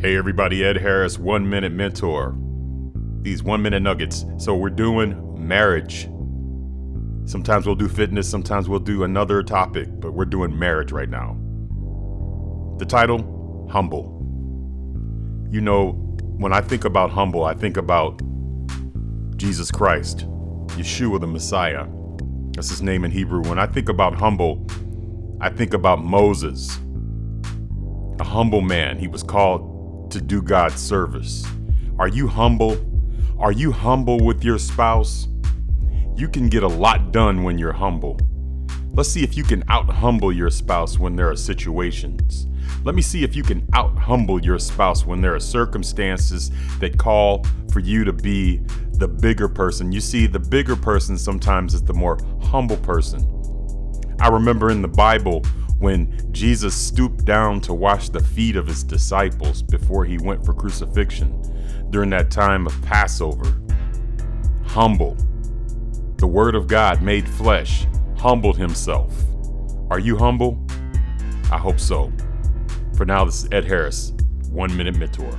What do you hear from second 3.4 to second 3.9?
one minute